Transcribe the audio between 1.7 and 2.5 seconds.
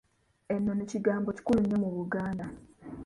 mu Buganda.